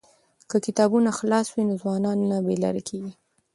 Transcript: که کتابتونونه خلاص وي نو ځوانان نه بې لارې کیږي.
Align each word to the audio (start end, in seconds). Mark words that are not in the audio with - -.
که 0.49 0.57
کتابتونونه 0.65 1.11
خلاص 1.19 1.47
وي 1.51 1.63
نو 1.69 1.73
ځوانان 1.81 2.17
نه 2.31 2.37
بې 2.45 2.55
لارې 2.63 2.81
کیږي. 2.89 3.13